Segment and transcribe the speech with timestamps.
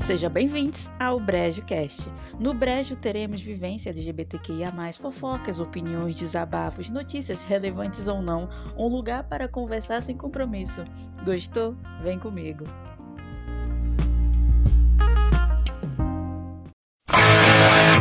[0.00, 2.10] Sejam bem-vindos ao Brejo Cast.
[2.38, 9.46] No Brejo teremos vivência LGBTQIA+, fofocas, opiniões, desabafos, notícias relevantes ou não, um lugar para
[9.46, 10.82] conversar sem compromisso.
[11.22, 11.76] Gostou?
[12.02, 12.64] Vem comigo.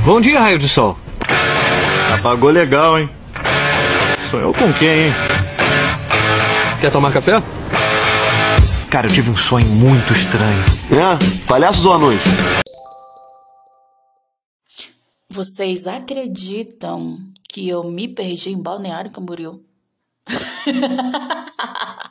[0.06, 0.98] Bom dia, raio de sol.
[2.18, 3.10] Apagou legal, hein?
[4.22, 5.14] Sonhou com quem, hein?
[6.80, 7.44] Quer tomar café?
[8.90, 10.64] Cara, eu tive um sonho muito estranho.
[10.90, 11.46] É?
[11.48, 12.20] Palhaços ou anões?
[15.30, 19.64] Vocês acreditam que eu me perdi em Balneário Camboriú?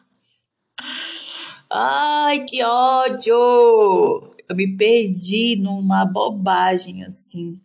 [1.68, 3.34] Ai, que ódio!
[4.48, 7.60] Eu me perdi numa bobagem assim.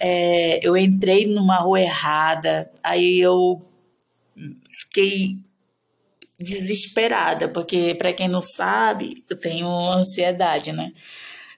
[0.00, 3.60] É, eu entrei numa rua errada, aí eu
[4.66, 5.36] fiquei
[6.42, 10.92] desesperada, porque para quem não sabe, eu tenho ansiedade, né?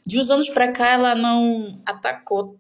[0.06, 2.58] De uns anos para cá ela não atacou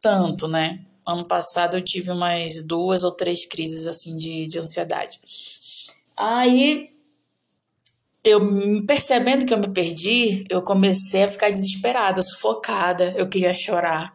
[0.00, 0.80] tanto, né?
[1.06, 5.18] Ano passado eu tive umas duas ou três crises assim de, de ansiedade.
[6.16, 6.90] Aí
[8.24, 8.40] eu
[8.86, 14.14] percebendo que eu me perdi, eu comecei a ficar desesperada, sufocada, eu queria chorar.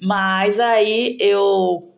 [0.00, 1.94] Mas aí eu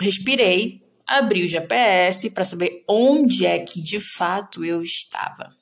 [0.00, 5.56] respirei, abri o GPS para saber onde é que de fato eu estava.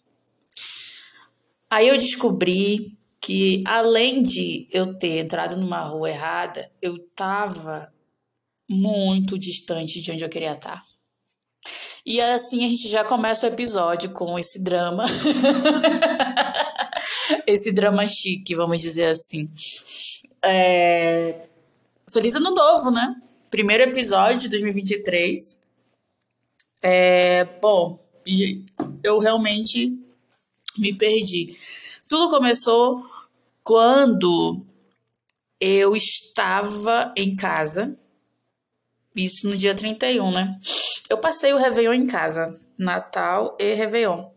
[1.71, 7.93] Aí eu descobri que além de eu ter entrado numa rua errada, eu estava
[8.69, 10.85] muito distante de onde eu queria estar.
[12.05, 15.05] E assim a gente já começa o episódio com esse drama.
[17.47, 19.51] esse drama chique, vamos dizer assim.
[20.43, 21.49] É...
[22.09, 23.17] Feliz ano novo, né?
[23.51, 25.59] Primeiro episódio de 2023.
[26.83, 27.99] É, bom,
[29.03, 29.93] eu realmente
[30.79, 31.47] me perdi.
[32.09, 33.05] Tudo começou
[33.63, 34.65] quando
[35.61, 37.97] eu estava em casa.
[39.15, 40.61] Isso no dia 31, né?
[41.09, 42.61] Eu passei o Réveillon em casa.
[42.79, 44.29] Natal e Réveillon.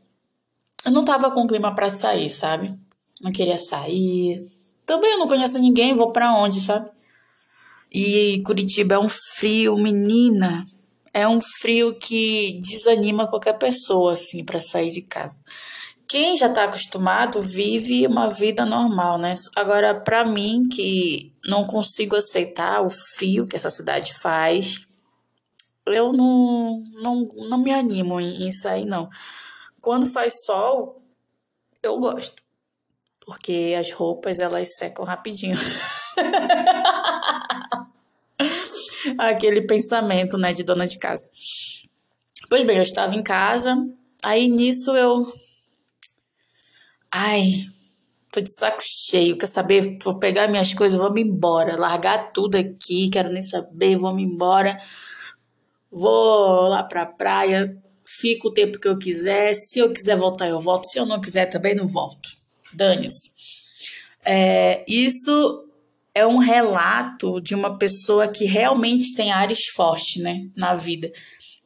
[0.86, 2.74] Eu não tava com clima para sair, sabe?
[3.22, 4.50] Não queria sair.
[4.86, 6.90] Também eu não conheço ninguém, vou para onde, sabe?
[7.92, 10.66] E Curitiba é um frio, menina.
[11.14, 15.42] É um frio que desanima qualquer pessoa, assim, para sair de casa.
[16.08, 19.34] Quem já está acostumado vive uma vida normal, né?
[19.56, 24.86] Agora, para mim, que não consigo aceitar o frio que essa cidade faz,
[25.86, 29.10] eu não, não, não me animo em, em sair, não.
[29.82, 31.02] Quando faz sol,
[31.82, 32.42] eu gosto.
[33.26, 35.56] Porque as roupas, elas secam rapidinho.
[39.18, 41.28] Aquele pensamento, né, de dona de casa.
[42.50, 43.76] Pois bem, eu estava em casa,
[44.24, 45.32] aí nisso eu.
[47.12, 47.52] Ai,
[48.32, 49.98] tô de saco cheio, quer saber?
[50.04, 54.80] Vou pegar minhas coisas, vamos embora, largar tudo aqui, quero nem saber, vamos embora.
[55.92, 59.54] Vou lá pra praia, fico o tempo que eu quiser.
[59.56, 60.86] Se eu quiser voltar, eu volto.
[60.86, 62.30] Se eu não quiser, também não volto.
[62.74, 63.32] Dane-se.
[64.24, 65.69] É, isso
[66.14, 71.12] é um relato de uma pessoa que realmente tem áreas fortes, né, na vida.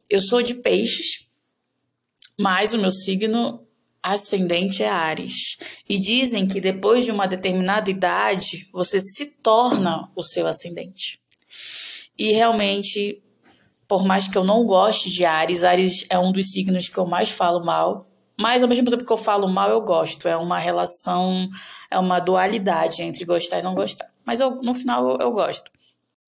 [0.08, 1.26] Eu sou de peixes,
[2.38, 3.64] mas o meu signo
[4.02, 5.56] ascendente é Ares.
[5.88, 11.18] E dizem que depois de uma determinada idade, você se torna o seu ascendente.
[12.18, 13.22] E realmente,
[13.88, 17.06] por mais que eu não goste de Ares, Ares é um dos signos que eu
[17.06, 20.28] mais falo mal, mas ao mesmo tempo que eu falo mal, eu gosto.
[20.28, 21.48] É uma relação,
[21.90, 24.13] é uma dualidade entre gostar e não gostar.
[24.24, 25.70] Mas eu, no final eu, eu gosto.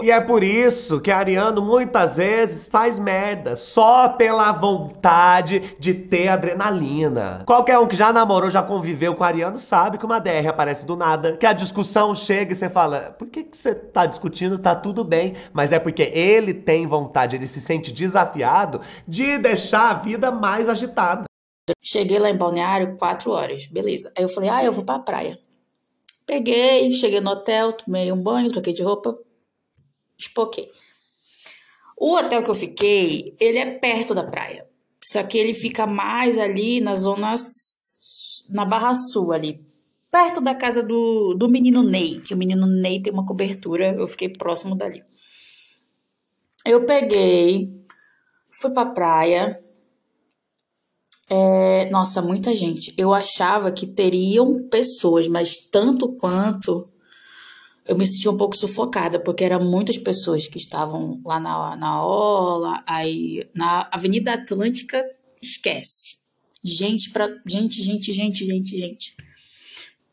[0.02, 6.28] E é por isso que Ariano muitas vezes faz merda, só pela vontade de ter
[6.28, 7.42] adrenalina.
[7.46, 10.96] Qualquer um que já namorou, já conviveu com Ariano, sabe que uma DR aparece do
[10.96, 14.58] nada, que a discussão chega e você fala, por que, você tá discutindo?
[14.58, 19.92] Tá tudo bem, mas é porque ele tem vontade, ele se sente desafiado de deixar
[19.92, 21.24] a vida mais agitada.
[21.82, 24.12] Cheguei lá em Balneário, quatro horas, beleza.
[24.14, 25.38] Aí eu falei, ah, eu vou pra praia.
[26.26, 29.16] Peguei, cheguei no hotel, tomei um banho, troquei de roupa,
[30.18, 30.68] espoquei.
[31.96, 34.66] O hotel que eu fiquei, ele é perto da praia.
[35.02, 37.34] Só que ele fica mais ali na zona.
[38.50, 39.64] na Barra Sul, ali.
[40.10, 42.20] Perto da casa do, do menino Ney.
[42.20, 43.94] Que o menino Ney tem uma cobertura.
[43.94, 45.02] Eu fiquei próximo dali.
[46.64, 47.70] Eu peguei,
[48.50, 49.64] fui pra praia,
[51.28, 52.94] é, nossa, muita gente.
[52.96, 56.88] Eu achava que teriam pessoas, mas tanto quanto
[57.84, 62.04] eu me sentia um pouco sufocada, porque eram muitas pessoas que estavam lá na, na
[62.04, 65.04] Ola, aí na Avenida Atlântica,
[65.40, 66.26] esquece.
[66.62, 67.28] Gente pra.
[67.46, 69.16] Gente, gente, gente, gente, gente.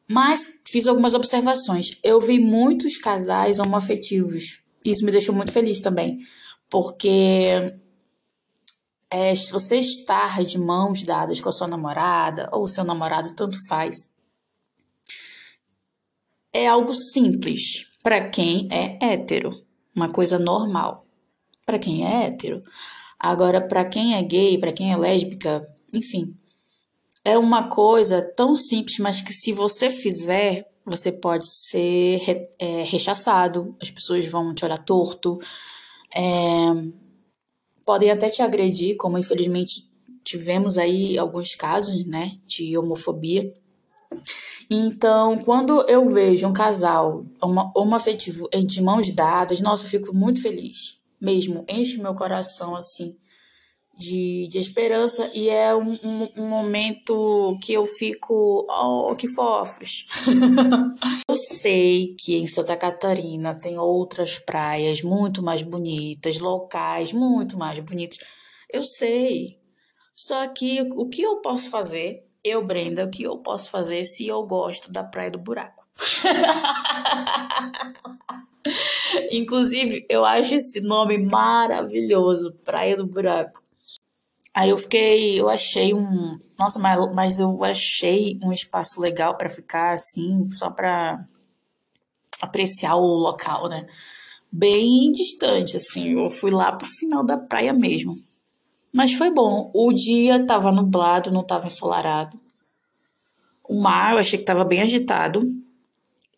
[0.07, 1.97] Mas fiz algumas observações.
[2.03, 4.61] Eu vi muitos casais homoafetivos.
[4.85, 6.17] Isso me deixou muito feliz também.
[6.69, 7.73] Porque
[9.13, 14.11] é, você estar de mãos dadas com a sua namorada ou seu namorado, tanto faz,
[16.51, 19.63] é algo simples para quem é hétero,
[19.95, 21.05] uma coisa normal.
[21.63, 22.63] Para quem é hétero.
[23.19, 25.61] Agora, para quem é gay, para quem é lésbica,
[25.93, 26.35] enfim,
[27.23, 33.75] é uma coisa tão simples, mas que se você fizer, você pode ser é, rechaçado,
[33.79, 35.39] as pessoas vão te olhar torto,
[36.13, 37.02] é,
[37.85, 39.89] podem até te agredir, como infelizmente
[40.23, 43.53] tivemos aí alguns casos, né, de homofobia.
[44.69, 47.25] Então, quando eu vejo um casal
[47.75, 50.99] homoafetivo de mãos dadas, nossa, eu fico muito feliz.
[51.19, 53.15] Mesmo, enche meu coração assim
[53.95, 60.05] de, de esperança e é um, um, um momento que eu fico, oh, que fofos.
[61.29, 67.79] eu sei que em Santa Catarina tem outras praias muito mais bonitas, locais muito mais
[67.79, 68.17] bonitos.
[68.71, 69.59] Eu sei.
[70.15, 74.27] Só que o que eu posso fazer, eu, Brenda, o que eu posso fazer se
[74.27, 75.83] eu gosto da Praia do Buraco?
[79.31, 83.62] Inclusive, eu acho esse nome maravilhoso, Praia do Buraco.
[84.55, 89.49] Aí eu fiquei, eu achei um, nossa, mas, mas eu achei um espaço legal para
[89.49, 91.27] ficar assim, só para
[92.39, 93.87] apreciar o local, né?
[94.51, 96.11] Bem distante, assim.
[96.13, 98.13] Eu fui lá pro final da praia mesmo.
[98.93, 99.71] Mas foi bom.
[99.73, 102.39] O dia tava nublado, não tava ensolarado.
[103.67, 105.41] O mar eu achei que tava bem agitado.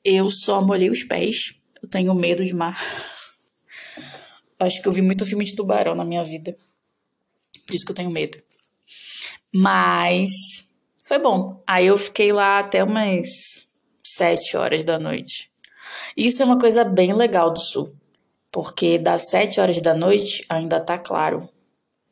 [0.04, 1.56] Eu só molhei os pés.
[1.84, 2.80] Eu tenho medo de mar.
[4.58, 6.58] Acho que eu vi muito filme de tubarão na minha vida.
[7.66, 8.38] Por isso que eu tenho medo.
[9.54, 10.30] Mas
[11.04, 11.64] foi bom.
[11.66, 13.68] Aí eu fiquei lá até umas
[14.02, 15.52] sete horas da noite.
[16.16, 17.96] Isso é uma coisa bem legal do sul.
[18.52, 21.50] Porque das sete horas da noite ainda tá claro.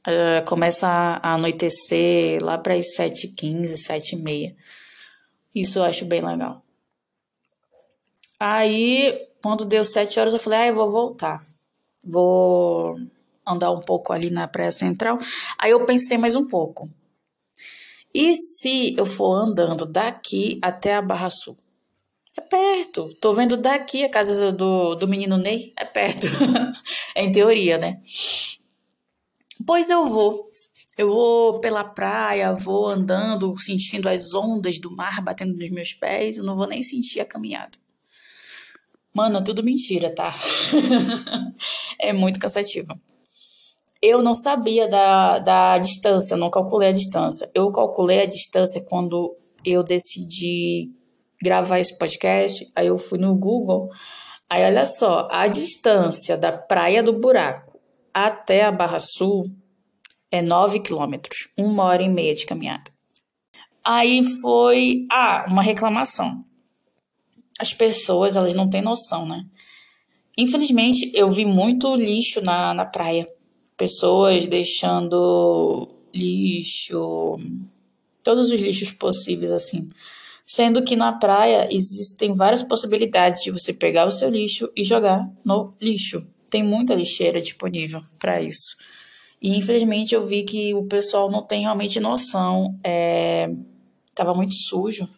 [0.06, 4.56] Uh, começa a anoitecer lá para as sete quinze, sete e meia.
[5.56, 6.62] Isso eu acho bem legal.
[8.40, 11.46] Aí, quando deu sete horas, eu falei, ah, eu vou voltar.
[12.04, 12.98] Vou
[13.46, 15.18] andar um pouco ali na Praia Central.
[15.58, 16.90] Aí eu pensei mais um pouco.
[18.14, 21.58] E se eu for andando daqui até a Barra Sul?
[22.38, 23.14] É perto.
[23.16, 25.74] Tô vendo daqui a casa do, do menino Ney.
[25.78, 26.28] É perto.
[27.16, 28.02] em teoria, né?
[29.66, 30.48] Pois eu vou.
[30.96, 36.38] Eu vou pela praia, vou andando, sentindo as ondas do mar batendo nos meus pés.
[36.38, 37.78] Eu não vou nem sentir a caminhada.
[39.12, 40.32] Mano, é tudo mentira, tá?
[42.00, 42.96] é muito cansativo
[44.04, 47.50] eu não sabia da, da distância, eu não calculei a distância.
[47.56, 49.34] Eu calculei a distância quando
[49.66, 50.92] eu decidi
[51.42, 52.70] gravar esse podcast.
[52.76, 53.90] Aí eu fui no Google.
[54.50, 57.80] Aí olha só, a distância da Praia do Buraco
[58.14, 59.46] até a Barra Sul
[60.30, 62.92] é 9 quilômetros, uma hora e meia de caminhada.
[63.86, 66.42] Aí foi, ah, uma reclamação.
[67.58, 69.46] As pessoas, elas não têm noção, né?
[70.38, 73.26] Infelizmente, eu vi muito lixo na, na praia
[73.78, 77.38] pessoas deixando lixo,
[78.24, 79.88] todos os lixos possíveis assim.
[80.46, 85.28] Sendo que na praia existem várias possibilidades de você pegar o seu lixo e jogar
[85.44, 86.26] no lixo.
[86.50, 88.76] Tem muita lixeira disponível para isso.
[89.42, 92.78] E infelizmente eu vi que o pessoal não tem realmente noção.
[92.84, 93.50] É...
[94.14, 95.10] Tava muito sujo.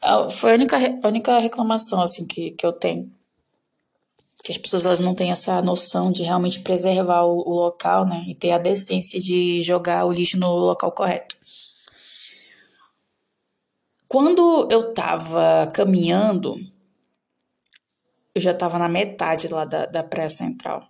[0.00, 3.10] Ah, foi a única, a única reclamação assim que, que eu tenho
[4.48, 8.24] que as pessoas elas não têm essa noção de realmente preservar o, o local, né?
[8.26, 11.36] E ter a decência de jogar o lixo no local correto.
[14.08, 16.56] Quando eu tava caminhando,
[18.34, 20.88] eu já tava na metade lá da, da Praia Central.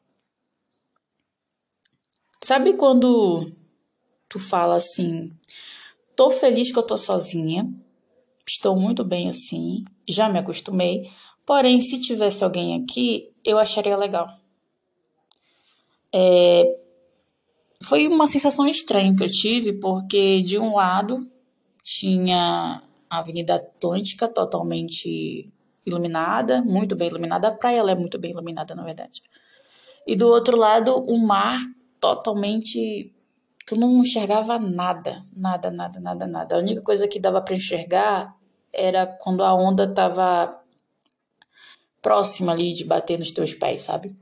[2.40, 3.44] Sabe quando
[4.28, 5.36] tu fala assim,
[6.14, 7.68] tô feliz que eu tô sozinha,
[8.46, 11.10] estou muito bem assim, já me acostumei,
[11.48, 14.28] porém, se tivesse alguém aqui, eu acharia legal.
[16.12, 16.76] É,
[17.82, 21.26] foi uma sensação estranha que eu tive, porque de um lado
[21.82, 25.50] tinha a Avenida Atlântica totalmente
[25.86, 29.22] iluminada, muito bem iluminada, a praia é muito bem iluminada, na verdade.
[30.06, 31.58] E do outro lado, o mar
[31.98, 33.10] totalmente.
[33.66, 36.56] Tu não enxergava nada, nada, nada, nada, nada.
[36.56, 38.36] A única coisa que dava para enxergar
[38.70, 40.58] era quando a onda tava
[42.00, 44.14] próxima ali de bater nos teus pés, sabe?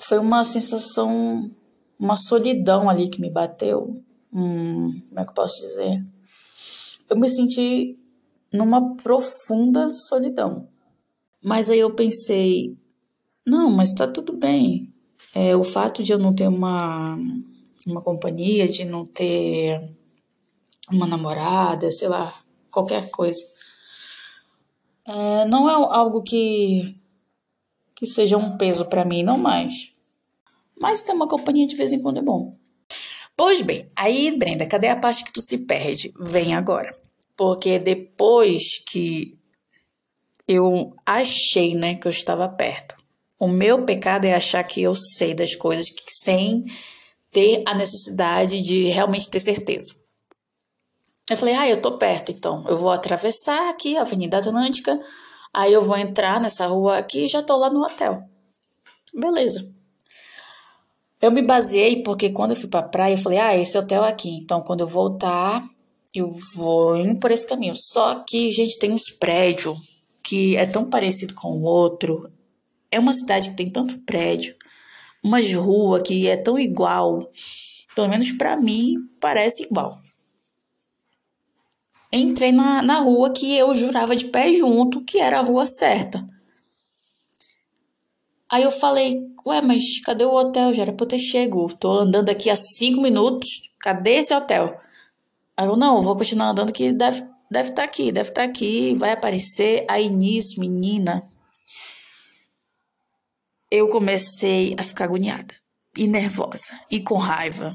[0.00, 1.50] Foi uma sensação,
[1.98, 4.02] uma solidão ali que me bateu.
[4.32, 6.04] Hum, como é que eu posso dizer?
[7.10, 7.98] eu me senti
[8.52, 10.68] numa profunda solidão.
[11.42, 12.76] Mas aí eu pensei,
[13.44, 14.92] não, mas tá tudo bem.
[15.34, 17.18] É, o fato de eu não ter uma,
[17.86, 19.90] uma companhia, de não ter
[20.90, 22.32] uma namorada, sei lá,
[22.70, 23.42] qualquer coisa.
[25.10, 26.94] É, não é algo que,
[27.96, 29.92] que seja um peso para mim, não mais.
[30.78, 32.56] Mas ter uma companhia de vez em quando é bom.
[33.36, 36.12] Pois bem, aí, Brenda, cadê a parte que tu se perde?
[36.18, 36.96] Vem agora.
[37.36, 39.36] Porque depois que
[40.46, 42.94] eu achei, né, que eu estava perto.
[43.38, 46.64] O meu pecado é achar que eu sei das coisas sem
[47.32, 49.99] ter a necessidade de realmente ter certeza.
[51.30, 55.00] Eu falei, ah, eu tô perto, então eu vou atravessar aqui a Avenida Atlântica,
[55.54, 58.24] aí eu vou entrar nessa rua aqui e já tô lá no hotel.
[59.14, 59.72] Beleza.
[61.22, 64.30] Eu me baseei porque quando eu fui pra praia, eu falei, ah, esse hotel aqui.
[64.42, 65.62] Então, quando eu voltar,
[66.12, 67.74] eu vou indo por esse caminho.
[67.76, 69.78] Só que, gente, tem uns prédios
[70.24, 72.28] que é tão parecido com o outro.
[72.90, 74.56] É uma cidade que tem tanto prédio,
[75.22, 77.30] umas ruas que é tão igual.
[77.94, 79.96] Pelo menos para mim, parece igual.
[82.12, 86.26] Entrei na, na rua que eu jurava de pé junto que era a rua certa.
[88.50, 90.74] Aí eu falei, ué, mas cadê o hotel?
[90.74, 91.72] Já era pra eu ter chego.
[91.76, 93.70] Tô andando aqui há cinco minutos.
[93.78, 94.80] Cadê esse hotel?
[95.56, 98.48] Aí eu, não, vou continuar andando que deve deve estar tá aqui, deve estar tá
[98.48, 99.84] aqui, vai aparecer.
[99.88, 101.22] Aí nisso, menina,
[103.70, 105.54] eu comecei a ficar agoniada
[105.96, 107.74] e nervosa e com raiva,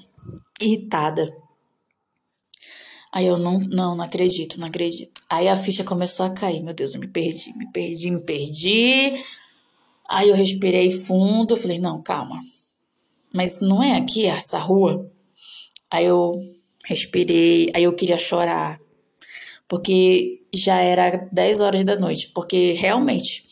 [0.62, 1.28] irritada.
[3.16, 5.22] Aí eu não, não, não acredito, não acredito.
[5.30, 6.62] Aí a ficha começou a cair.
[6.62, 9.14] Meu Deus, eu me perdi, me perdi, me perdi.
[10.06, 12.38] Aí eu respirei fundo, falei, não, calma.
[13.34, 15.10] Mas não é aqui essa rua?
[15.90, 16.42] Aí eu
[16.84, 18.82] respirei, aí eu queria chorar.
[19.66, 22.34] Porque já era 10 horas da noite.
[22.36, 23.46] Porque realmente,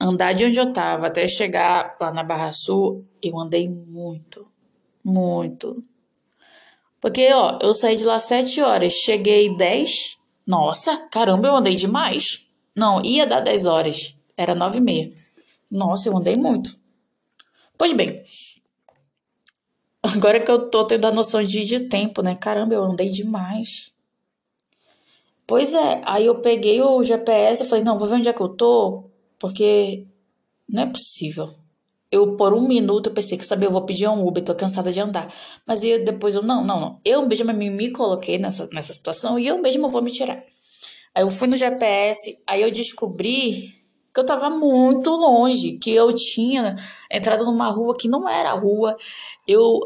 [0.00, 4.46] andar de onde eu tava até chegar lá na Barra Sul, eu andei muito,
[5.02, 5.82] muito.
[7.00, 10.18] Porque, ó, eu saí de lá 7 horas, cheguei 10.
[10.46, 12.46] Nossa, caramba, eu andei demais.
[12.76, 14.14] Não, ia dar 10 horas.
[14.36, 15.12] Era 9 e meia.
[15.70, 16.78] Nossa, eu andei muito.
[17.78, 18.22] Pois bem,
[20.02, 22.34] agora que eu tô tendo a noção de, de tempo, né?
[22.34, 23.92] Caramba, eu andei demais.
[25.46, 28.40] Pois é, aí eu peguei o GPS e falei, não, vou ver onde é que
[28.40, 29.04] eu tô,
[29.38, 30.06] porque
[30.68, 31.54] não é possível.
[32.12, 34.90] Eu, por um minuto, eu pensei que, sabe, eu vou pedir um Uber, tô cansada
[34.90, 35.32] de andar.
[35.64, 37.00] Mas eu, depois eu, não, não, não.
[37.04, 40.42] Eu mesma me, me coloquei nessa, nessa situação e eu mesma vou me tirar.
[41.14, 43.80] Aí eu fui no GPS, aí eu descobri
[44.12, 46.76] que eu tava muito longe, que eu tinha
[47.10, 48.96] entrado numa rua que não era rua.
[49.46, 49.80] Eu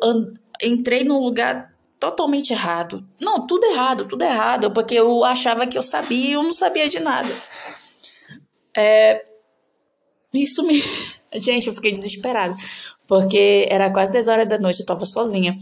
[0.63, 3.07] entrei num lugar totalmente errado.
[3.21, 6.89] Não, tudo errado, tudo errado, porque eu achava que eu sabia e eu não sabia
[6.89, 7.43] de nada.
[8.77, 9.25] É,
[10.33, 10.75] isso me.
[11.35, 12.55] Gente, eu fiquei desesperada,
[13.07, 15.57] porque era quase 10 horas da noite, eu tava sozinha.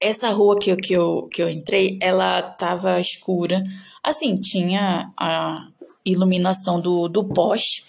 [0.00, 3.62] Essa rua que eu, que eu, que eu entrei, ela tava escura.
[4.02, 5.68] Assim, tinha a,
[6.04, 7.86] iluminação do, do poste.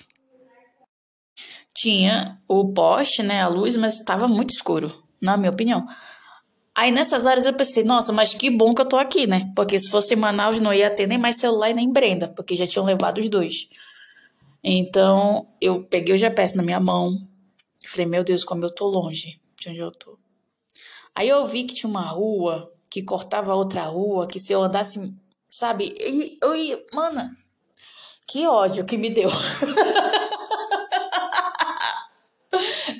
[1.74, 5.86] Tinha o poste, né, a luz, mas estava muito escuro, na minha opinião.
[6.74, 9.52] Aí nessas horas eu pensei, nossa, mas que bom que eu tô aqui, né?
[9.56, 12.56] Porque se fosse em Manaus não ia ter nem mais celular e nem Brenda, porque
[12.56, 13.68] já tinham levado os dois.
[14.68, 17.16] Então eu peguei o GPS na minha mão
[17.84, 20.18] e falei, meu Deus, como eu tô longe de onde eu tô.
[21.14, 25.14] Aí eu vi que tinha uma rua que cortava outra rua, que se eu andasse,
[25.48, 25.94] sabe?
[26.00, 27.30] E eu ia, mano,
[28.28, 29.30] que ódio que me deu.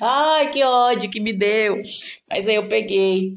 [0.00, 1.82] Ai, que ódio que me deu.
[2.30, 3.36] Mas aí eu peguei.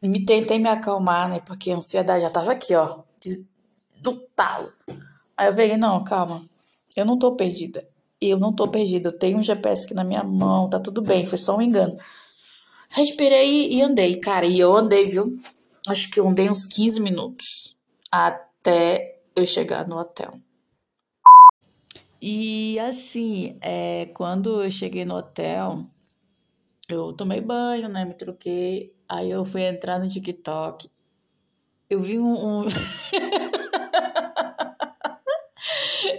[0.00, 1.40] Me tentei me acalmar, né?
[1.40, 3.00] Porque a ansiedade já tava aqui, ó.
[3.20, 3.44] De,
[3.96, 4.72] do talo.
[5.36, 6.42] Aí eu peguei, não, calma.
[6.98, 7.88] Eu não tô perdida.
[8.20, 9.10] Eu não tô perdida.
[9.10, 11.24] Eu tenho um GPS aqui na minha mão, tá tudo bem.
[11.24, 11.96] Foi só um engano.
[12.90, 14.44] Respirei e andei, cara.
[14.44, 15.38] E eu andei, viu?
[15.86, 17.76] Acho que eu andei uns 15 minutos.
[18.10, 20.40] Até eu chegar no hotel.
[22.20, 25.86] E assim, é, quando eu cheguei no hotel,
[26.88, 28.04] eu tomei banho, né?
[28.04, 28.92] Me troquei.
[29.08, 30.90] Aí eu fui entrar no TikTok.
[31.88, 32.62] Eu vi um.
[32.62, 32.66] um...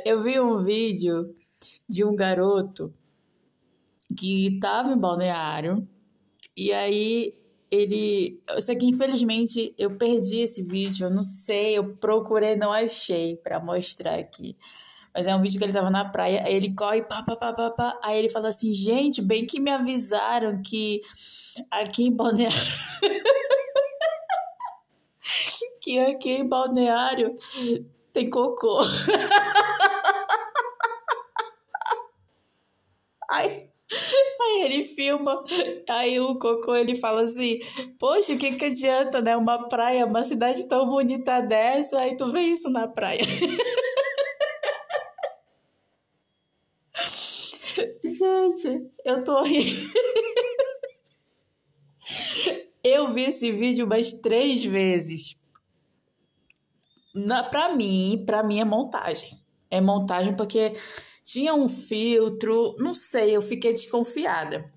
[0.05, 1.33] eu vi um vídeo
[1.87, 2.93] de um garoto
[4.17, 5.87] que tava em balneário.
[6.55, 7.33] E aí
[7.71, 8.41] ele.
[8.47, 13.35] Eu sei que infelizmente eu perdi esse vídeo, eu não sei, eu procurei, não achei
[13.37, 14.55] para mostrar aqui.
[15.13, 17.53] Mas é um vídeo que ele tava na praia, aí ele corre, pá, pá, pá,
[17.53, 17.99] pá, pá.
[18.03, 21.01] Aí ele fala assim, gente, bem que me avisaram que
[21.71, 22.57] aqui em Balneário...
[25.81, 27.35] que aqui em Balneário
[28.13, 28.81] tem cocô.
[33.29, 33.69] Aí,
[34.41, 35.43] aí ele filma,
[35.87, 37.59] aí o Cocô ele fala assim:
[37.99, 39.37] Poxa, o que, que adianta, né?
[39.37, 43.21] Uma praia, uma cidade tão bonita dessa, aí tu vê isso na praia.
[48.03, 49.69] Gente, eu tô rindo.
[52.83, 55.39] Eu vi esse vídeo umas três vezes.
[57.13, 59.37] Na, pra mim, pra mim é montagem.
[59.69, 60.73] É montagem porque
[61.23, 64.71] tinha um filtro, não sei, eu fiquei desconfiada.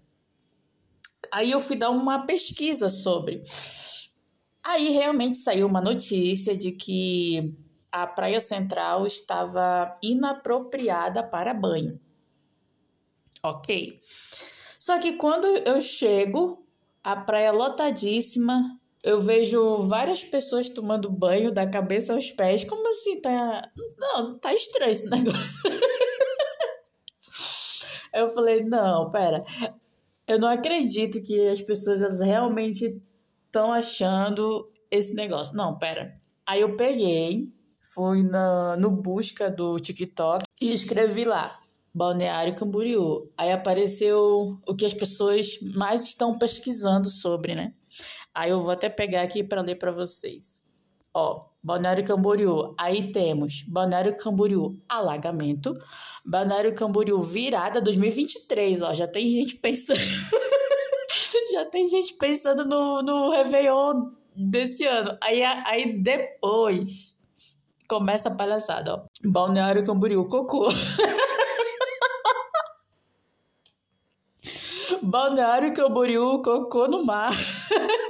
[1.32, 3.42] Aí eu fui dar uma pesquisa sobre.
[4.64, 7.54] Aí realmente saiu uma notícia de que
[7.90, 12.00] a Praia Central estava inapropriada para banho.
[13.42, 14.00] Ok.
[14.78, 16.64] Só que quando eu chego,
[17.02, 22.64] a praia lotadíssima, eu vejo várias pessoas tomando banho da cabeça aos pés.
[22.64, 23.20] Como assim?
[23.20, 23.68] Tá.
[23.98, 25.70] Não, tá estranho esse negócio.
[28.12, 29.44] eu falei, não, pera.
[30.26, 33.00] Eu não acredito que as pessoas elas realmente
[33.46, 35.56] estão achando esse negócio.
[35.56, 36.16] Não, pera.
[36.46, 37.48] Aí eu peguei,
[37.82, 41.58] fui na, no busca do TikTok e escrevi lá.
[41.94, 43.30] Balneário Camboriú.
[43.36, 47.74] Aí apareceu o que as pessoas mais estão pesquisando sobre, né?
[48.34, 50.58] Aí eu vou até pegar aqui para ler para vocês.
[51.12, 52.74] Ó, Balneário Camboriú.
[52.78, 55.72] Aí temos Balneário Camboriú alagamento,
[56.24, 60.00] Balneário Camboriú virada 2023, ó, já tem gente pensando
[61.52, 65.16] já tem gente pensando no, no Réveillon desse ano.
[65.22, 67.16] Aí, aí depois
[67.88, 69.02] começa a palhaçada, ó.
[69.24, 70.68] Balneário Camboriú, cocô.
[75.02, 77.32] Balneário Camboriú, cocô no mar.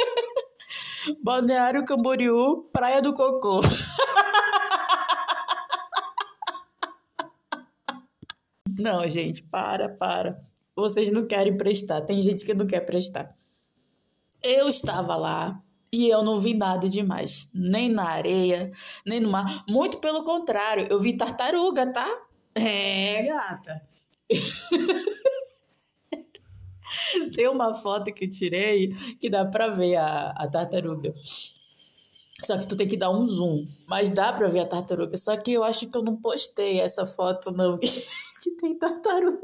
[1.22, 3.60] Balneário Camboriú, Praia do Cocô.
[8.78, 10.36] Não, gente, para, para.
[10.74, 12.00] Vocês não querem prestar.
[12.00, 13.34] Tem gente que não quer prestar.
[14.42, 17.48] Eu estava lá e eu não vi nada demais.
[17.54, 18.72] Nem na areia,
[19.06, 19.46] nem no mar.
[19.68, 22.08] Muito pelo contrário, eu vi tartaruga, tá?
[22.54, 23.82] É, gata.
[27.32, 31.14] Tem uma foto que eu tirei que dá pra ver a, a tartaruga.
[32.40, 33.66] Só que tu tem que dar um zoom.
[33.86, 35.16] Mas dá pra ver a tartaruga.
[35.16, 37.78] Só que eu acho que eu não postei essa foto, não.
[38.42, 39.38] Que, tem tartaruga.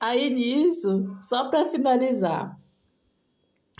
[0.00, 2.58] Aí nisso, só pra finalizar.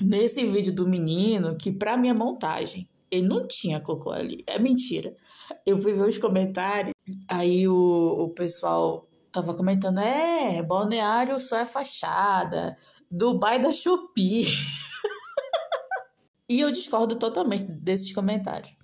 [0.03, 4.45] Nesse vídeo do menino, que pra minha montagem, ele não tinha cocô ali.
[4.47, 5.17] É mentira.
[5.65, 6.93] Eu fui ver os comentários.
[7.27, 9.06] Aí o, o pessoal
[9.37, 12.77] tava comentando, é, balneário só é fachada,
[13.11, 14.47] Dubai da Shopee.
[16.49, 18.75] e eu discordo totalmente desses comentários.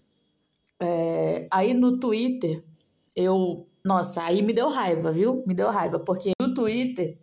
[0.81, 2.63] É, aí no Twitter,
[3.17, 3.67] eu.
[3.85, 5.43] Nossa, aí me deu raiva, viu?
[5.47, 7.19] Me deu raiva, porque no Twitter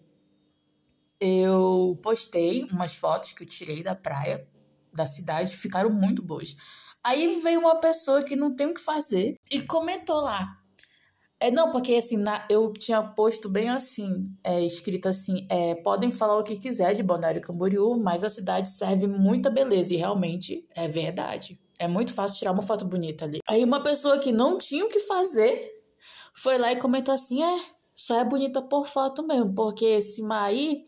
[1.22, 4.46] eu postei umas fotos que eu tirei da praia,
[4.94, 6.56] da cidade, ficaram muito boas.
[7.04, 10.58] Aí veio uma pessoa que não tem o que fazer e comentou lá:
[11.42, 16.12] é, não, porque assim, na, eu tinha posto bem assim, é, escrito assim, é, podem
[16.12, 20.68] falar o que quiser de Balneário Camboriú, mas a cidade serve muita beleza, e realmente
[20.76, 21.58] é verdade.
[21.78, 23.40] É muito fácil tirar uma foto bonita ali.
[23.48, 25.72] Aí uma pessoa que não tinha o que fazer,
[26.34, 27.58] foi lá e comentou assim, é,
[27.96, 30.86] só é bonita por foto mesmo, porque esse mar aí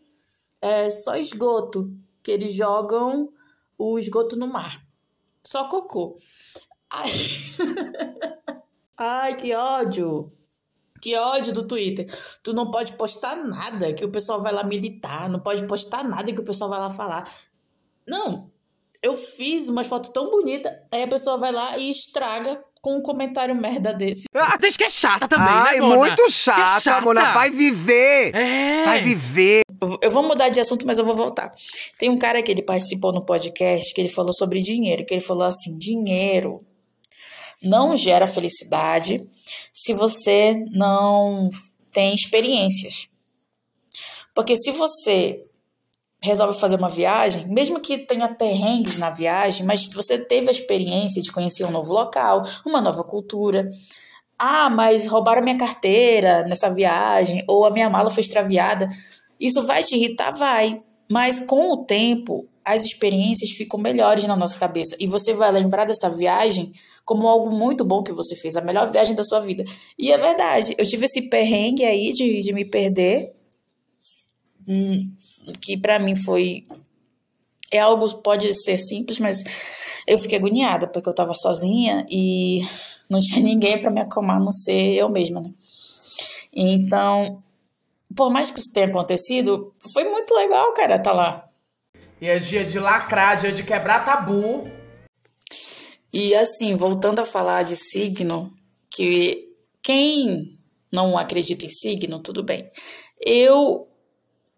[0.60, 1.90] é só esgoto,
[2.22, 3.32] que eles jogam
[3.78, 4.86] o esgoto no mar.
[5.44, 6.18] Só cocô.
[6.90, 7.10] Ai,
[8.98, 10.30] Ai que ódio!
[11.02, 12.06] Que ódio do Twitter.
[12.44, 16.32] Tu não pode postar nada que o pessoal vai lá militar, não pode postar nada
[16.32, 17.28] que o pessoal vai lá falar.
[18.06, 18.50] Não.
[19.02, 23.02] Eu fiz umas fotos tão bonitas, aí a pessoa vai lá e estraga com um
[23.02, 24.26] comentário merda desse.
[24.32, 25.96] Ah, diz que é chata também, Ai, né, Mona?
[25.96, 27.00] muito chata, chata.
[27.04, 27.32] Mona.
[27.32, 28.32] Vai viver.
[28.34, 28.84] É.
[28.84, 29.62] Vai viver.
[29.80, 31.52] Eu- Eu vou mudar de assunto, mas eu vou voltar.
[31.98, 35.20] Tem um cara que ele participou no podcast que ele falou sobre dinheiro, que ele
[35.20, 36.64] falou assim: dinheiro
[37.62, 39.26] não gera felicidade
[39.72, 41.48] se você não
[41.92, 43.08] tem experiências.
[44.34, 45.44] Porque se você
[46.22, 51.20] resolve fazer uma viagem, mesmo que tenha perrengues na viagem, mas você teve a experiência
[51.20, 53.68] de conhecer um novo local, uma nova cultura.
[54.38, 58.88] Ah, mas roubaram minha carteira nessa viagem, ou a minha mala foi extraviada.
[59.38, 60.30] Isso vai te irritar?
[60.30, 60.80] Vai.
[61.10, 64.96] Mas com o tempo, as experiências ficam melhores na nossa cabeça.
[65.00, 66.72] E você vai lembrar dessa viagem
[67.04, 69.64] como algo muito bom que você fez, a melhor viagem da sua vida.
[69.98, 73.34] E é verdade, eu tive esse perrengue aí de, de me perder,
[74.68, 74.98] hum,
[75.60, 76.64] que pra mim foi
[77.72, 82.60] é algo pode ser simples, mas eu fiquei agoniada porque eu tava sozinha e
[83.08, 85.50] não tinha ninguém para me acalmar, a não ser eu mesma, né?
[86.54, 87.42] Então,
[88.14, 91.48] por mais que isso tenha acontecido, foi muito legal, cara, tá lá.
[92.20, 94.70] E é dia de lacrar, dia de quebrar tabu.
[96.12, 98.52] E assim, voltando a falar de signo,
[98.94, 99.48] que
[99.82, 100.58] quem
[100.92, 102.68] não acredita em signo, tudo bem.
[103.24, 103.88] Eu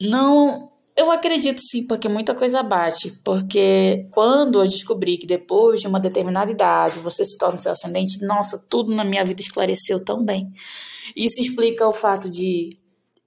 [0.00, 0.72] não.
[0.96, 3.10] Eu acredito sim, porque muita coisa bate.
[3.24, 8.24] Porque quando eu descobri que depois de uma determinada idade você se torna seu ascendente,
[8.24, 10.52] nossa, tudo na minha vida esclareceu tão bem.
[11.16, 12.70] Isso explica o fato de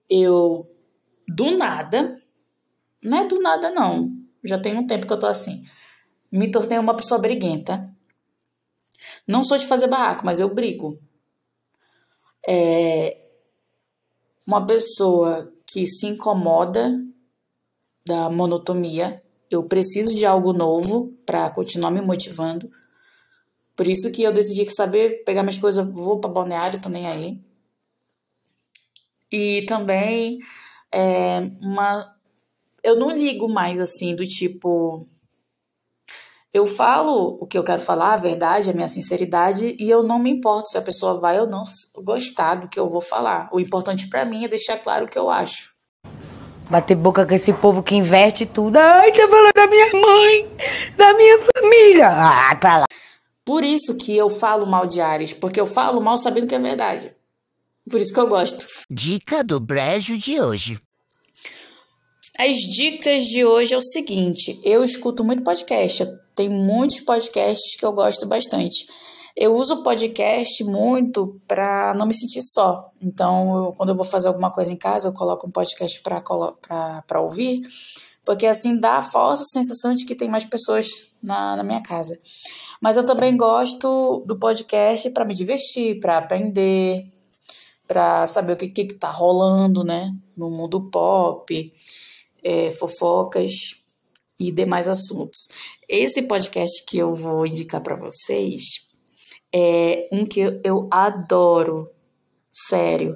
[0.10, 0.70] eu,
[1.28, 2.16] do nada,
[3.04, 4.12] não é do nada não,
[4.44, 5.62] já tem um tempo que eu tô assim,
[6.32, 7.94] me tornei uma pessoa briguenta.
[9.27, 10.99] Não sou de fazer barraco, mas eu brigo.
[12.47, 13.17] É
[14.45, 17.03] uma pessoa que se incomoda
[18.05, 19.21] da monotonia.
[19.51, 22.71] Eu preciso de algo novo para continuar me motivando.
[23.75, 27.05] Por isso que eu decidi que saber pegar minhas coisas, vou para balneário, tô nem
[27.07, 27.39] aí.
[29.31, 30.39] E também
[30.91, 32.17] é uma
[32.83, 35.05] eu não ligo mais assim do tipo
[36.58, 40.17] eu falo o que eu quero falar, a verdade, a minha sinceridade, e eu não
[40.17, 41.63] me importo se a pessoa vai ou não
[42.04, 43.48] gostar do que eu vou falar.
[43.52, 45.76] O importante para mim é deixar claro o que eu acho.
[46.70, 48.78] Bater boca com esse povo que inverte tudo.
[48.78, 50.52] Ai, tá falando da minha mãe,
[50.98, 52.10] da minha família.
[52.10, 52.86] Ah, pra lá.
[53.46, 56.60] Por isso que eu falo mal de Ares, porque eu falo mal sabendo que é
[56.60, 57.15] verdade.
[57.89, 58.65] Por isso que eu gosto.
[58.89, 60.78] Dica do brejo de hoje.
[62.39, 67.84] As dicas de hoje é o seguinte: eu escuto muito podcast, tem muitos podcasts que
[67.84, 68.86] eu gosto bastante.
[69.36, 72.91] Eu uso podcast muito para não me sentir só.
[73.02, 77.21] Então, eu, quando eu vou fazer alguma coisa em casa, eu coloco um podcast para
[77.21, 77.62] ouvir,
[78.23, 82.19] porque assim dá a falsa sensação de que tem mais pessoas na, na minha casa.
[82.80, 87.12] Mas eu também gosto do podcast para me divertir, para aprender,
[87.88, 91.73] para saber o que, que, que tá rolando, né, no mundo pop
[92.47, 93.51] é, fofocas
[94.39, 95.49] e demais assuntos.
[95.88, 98.88] Esse podcast que eu vou indicar para vocês
[99.53, 101.89] é um que eu adoro,
[102.53, 103.13] sério.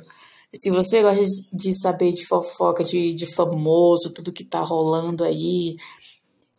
[0.54, 5.78] Se você gosta de saber de fofoca, de, de famoso, tudo que tá rolando aí,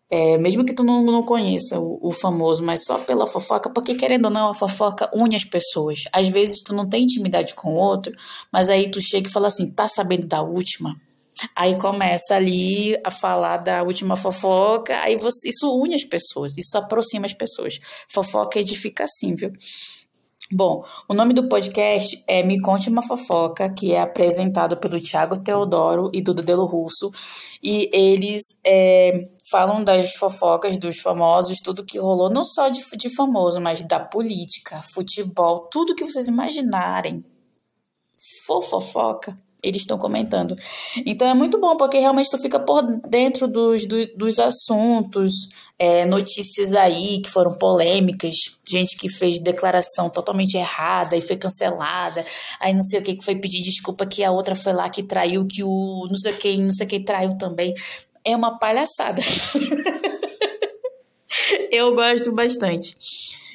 [0.09, 3.95] é, mesmo que tu não, não conheça o, o, famoso, mas só pela fofoca, porque
[3.95, 6.05] querendo ou não, a fofoca une as pessoas.
[6.11, 8.13] Às vezes tu não tem intimidade com o outro,
[8.51, 10.97] mas aí tu chega e fala assim, tá sabendo da última?
[11.57, 16.77] Aí começa ali a falar da última fofoca, aí você, isso une as pessoas, isso
[16.77, 17.79] aproxima as pessoas.
[18.09, 19.53] Fofoca edifica assim, viu?
[20.55, 25.43] Bom, o nome do podcast é Me Conte Uma Fofoca, que é apresentado pelo Tiago
[25.43, 27.11] Teodoro e Duda Delo Russo.
[27.63, 33.09] E eles é, falam das fofocas dos famosos, tudo que rolou, não só de, de
[33.15, 37.25] famoso, mas da política, futebol, tudo que vocês imaginarem.
[38.47, 40.57] Fofoca eles estão comentando.
[41.07, 45.33] Então é muito bom, porque realmente tu fica por dentro dos, dos, dos assuntos,
[45.79, 48.35] é, notícias aí que foram polêmicas,
[48.69, 52.25] gente que fez declaração totalmente errada e foi cancelada,
[52.61, 55.03] aí não sei o que, que foi pedir desculpa que a outra foi lá que
[55.03, 57.73] traiu, que o não sei quem, não sei quem traiu também.
[58.25, 59.21] É uma palhaçada.
[61.71, 62.95] Eu gosto bastante.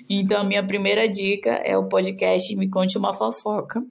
[0.10, 3.82] Então, a minha primeira dica é o podcast Me Conte Uma Fofoca.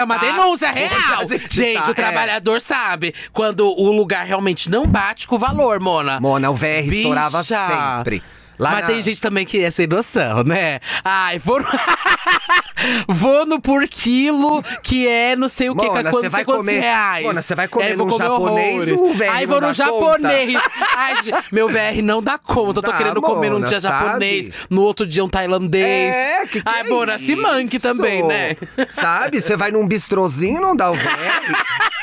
[0.00, 1.28] É uma denúncia real.
[1.28, 1.94] Gente, gente tá, o é.
[1.94, 2.60] trabalhador é.
[2.60, 6.18] sabe quando o lugar realmente não bate com o valor, Mona.
[6.18, 6.96] Mona, o VR Bicha.
[6.96, 8.20] estourava sempre.
[8.58, 8.86] Lá Mas na...
[8.86, 10.80] tem gente também que é sem noção, né?
[11.04, 11.66] Ai, vou no...
[13.08, 16.80] vou no por quilo, que é não sei o que, Mona, quantos, vai comer...
[16.80, 17.24] reais.
[17.24, 20.60] Mona, você vai comer no japonês VR Ai, vou no japonês.
[20.96, 21.14] Ai,
[21.50, 22.78] meu VR não dá conta.
[22.78, 24.04] Eu tô querendo Mona, comer num dia sabe?
[24.06, 26.14] japonês, no outro dia um tailandês.
[26.14, 28.56] É, que que Ai, é Mona, se manque também, né?
[28.90, 29.40] Sabe?
[29.40, 31.04] Você vai num bistrozinho não dá o VR.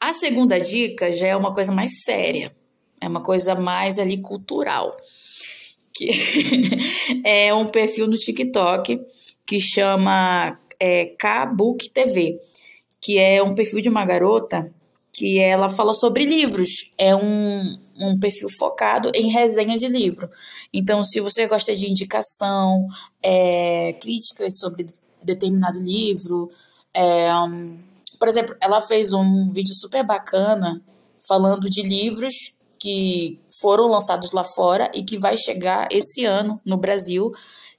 [0.00, 2.52] A segunda dica já é uma coisa mais séria.
[3.04, 4.96] É uma coisa mais ali cultural.
[5.92, 6.08] Que
[7.22, 8.98] é um perfil no TikTok
[9.46, 12.40] que chama é, Kabook TV,
[13.02, 14.72] que é um perfil de uma garota
[15.12, 16.90] que ela fala sobre livros.
[16.96, 20.30] É um, um perfil focado em resenha de livro.
[20.72, 22.88] Então, se você gosta de indicação,
[23.22, 24.86] é, críticas sobre
[25.22, 26.48] determinado livro,
[26.94, 27.78] é, um,
[28.18, 30.82] por exemplo, ela fez um vídeo super bacana
[31.20, 36.76] falando de livros que foram lançados lá fora e que vai chegar esse ano no
[36.76, 37.32] Brasil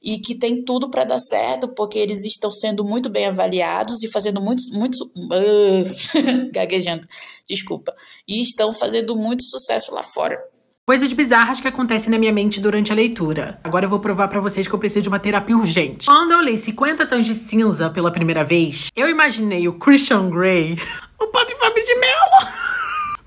[0.03, 4.11] e que tem tudo para dar certo, porque eles estão sendo muito bem avaliados e
[4.11, 7.05] fazendo muitos, muitos, uh, gaguejando,
[7.47, 7.93] desculpa,
[8.27, 10.39] e estão fazendo muito sucesso lá fora.
[10.87, 13.59] Coisas bizarras que acontecem na minha mente durante a leitura.
[13.63, 16.07] Agora eu vou provar para vocês que eu preciso de uma terapia urgente.
[16.07, 20.77] Quando eu li 50 Tons de Cinza pela primeira vez, eu imaginei o Christian Grey,
[21.19, 22.74] o Padre Fábio de Mello.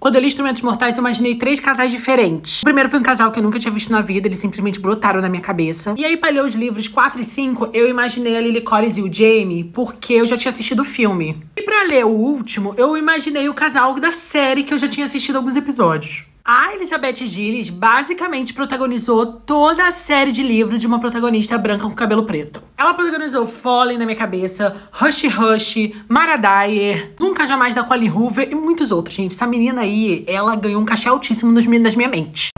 [0.01, 2.63] Quando eu li Instrumentos Mortais, eu imaginei três casais diferentes.
[2.63, 5.21] O primeiro foi um casal que eu nunca tinha visto na vida, eles simplesmente brotaram
[5.21, 5.95] na minha cabeça.
[5.99, 9.03] E aí, pra ler os livros 4 e 5, eu imaginei a Lily Collins e
[9.03, 11.43] o Jamie, porque eu já tinha assistido o filme.
[11.57, 15.05] E pra ler o último, eu imaginei o casal da série que eu já tinha
[15.05, 16.28] assistido alguns episódios.
[16.51, 21.95] A Elizabeth Gillis basicamente protagonizou toda a série de livros de uma protagonista branca com
[21.95, 22.63] cabelo preto.
[22.75, 28.49] Ela protagonizou Fallen na minha cabeça, Hush Hush, Mara Dyer, Nunca Jamais da Colin Hoover
[28.51, 29.35] e muitos outros, gente.
[29.35, 32.49] Essa menina aí, ela ganhou um cachê altíssimo nos das minha mente.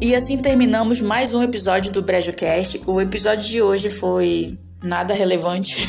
[0.00, 2.80] E assim terminamos mais um episódio do BrejoCast.
[2.88, 5.88] O episódio de hoje foi nada relevante,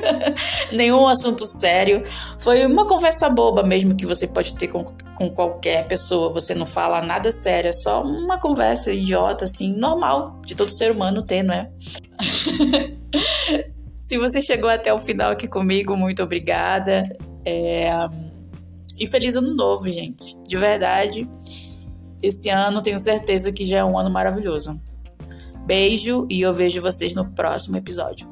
[0.72, 2.02] nenhum assunto sério.
[2.38, 4.82] Foi uma conversa boba mesmo que você pode ter com,
[5.14, 6.32] com qualquer pessoa.
[6.32, 10.90] Você não fala nada sério, é só uma conversa idiota, assim, normal, de todo ser
[10.90, 11.70] humano ter, não é?
[14.00, 17.06] Se você chegou até o final aqui comigo, muito obrigada.
[17.44, 17.90] É...
[18.98, 20.36] E feliz ano novo, gente.
[20.46, 21.28] De verdade.
[22.22, 24.80] Esse ano tenho certeza que já é um ano maravilhoso.
[25.66, 28.28] Beijo e eu vejo vocês no próximo episódio.